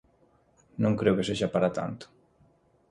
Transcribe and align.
Non 0.83 0.97
creo 0.99 1.17
que 1.17 1.27
sexa 1.29 1.47
para 1.53 1.73
tanto. 1.77 2.05